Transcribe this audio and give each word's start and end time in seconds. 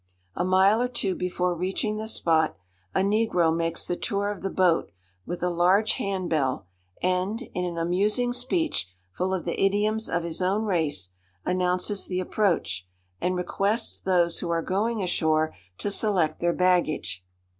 A 0.33 0.43
mile 0.43 0.81
or 0.81 0.87
two 0.87 1.13
before 1.13 1.53
reaching 1.53 1.97
the 1.97 2.07
spot, 2.07 2.57
a 2.95 3.01
negro 3.01 3.55
makes 3.55 3.85
the 3.85 3.95
tour 3.95 4.31
of 4.31 4.41
the 4.41 4.49
boat, 4.49 4.89
with 5.27 5.43
a 5.43 5.49
large 5.51 5.91
hand 5.91 6.27
bell, 6.27 6.65
and, 7.03 7.39
in 7.53 7.65
an 7.65 7.77
amusing 7.77 8.33
speech, 8.33 8.87
full 9.11 9.31
of 9.31 9.45
the 9.45 9.63
idioms 9.63 10.09
of 10.09 10.23
his 10.23 10.41
own 10.41 10.65
race, 10.65 11.09
announces 11.45 12.07
the 12.07 12.19
approach, 12.19 12.87
and 13.21 13.35
requests 13.35 13.99
those 13.99 14.39
who 14.39 14.49
are 14.49 14.63
going 14.63 15.03
ashore 15.03 15.53
to 15.77 15.91
select 15.91 16.39
their 16.39 16.53
baggage. 16.53 17.23